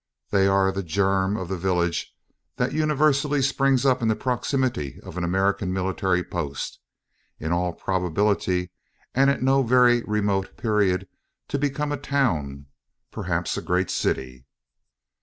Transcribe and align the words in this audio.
They 0.31 0.47
are 0.47 0.71
the 0.71 0.81
germ 0.81 1.37
of 1.37 1.47
the 1.47 1.57
village 1.59 2.11
that 2.55 2.73
universally 2.73 3.39
springs 3.43 3.85
up 3.85 4.01
in 4.01 4.07
the 4.07 4.15
proximity 4.15 4.99
of 5.03 5.15
an 5.15 5.23
American 5.23 5.71
military 5.71 6.23
post 6.23 6.79
in 7.39 7.51
all 7.51 7.71
probability, 7.73 8.71
and 9.13 9.29
at 9.29 9.43
no 9.43 9.61
very 9.61 10.01
remote 10.07 10.57
period, 10.57 11.07
to 11.49 11.59
become 11.59 11.91
a 11.91 11.97
town 11.97 12.65
perhaps 13.11 13.57
a 13.57 13.61
great 13.61 13.91
city. 13.91 14.47